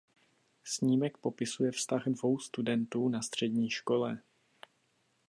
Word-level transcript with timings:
Snímek 0.63 1.17
popisuje 1.17 1.71
vztah 1.71 2.03
dvou 2.07 2.39
studentů 2.39 3.09
na 3.09 3.21
střední 3.21 3.69
škole. 3.69 4.21